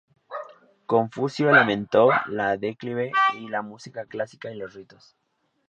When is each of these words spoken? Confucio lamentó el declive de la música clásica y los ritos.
Confucio 0.87 1.51
lamentó 1.51 2.09
el 2.25 2.59
declive 2.59 3.11
de 3.35 3.41
la 3.49 3.61
música 3.61 4.07
clásica 4.07 4.49
y 4.51 4.55
los 4.57 4.73
ritos. 4.73 5.15